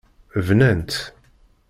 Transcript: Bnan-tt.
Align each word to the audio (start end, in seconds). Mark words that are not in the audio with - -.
Bnan-tt. 0.47 0.99